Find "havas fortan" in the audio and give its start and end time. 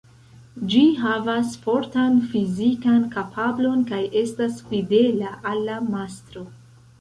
1.01-2.17